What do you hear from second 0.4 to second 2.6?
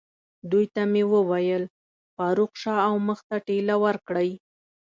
دوی ته مې وویل: فاروق،